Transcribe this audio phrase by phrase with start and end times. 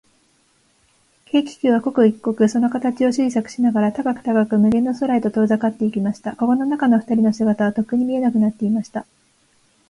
[1.31, 6.35] 軽気球は、刻一刻、その形を小さくしながら、高く高く、無限の空へと遠ざかっていきました。
[6.35, 9.05] かごの中のふたりの姿は、とっくに見えなくなっていました。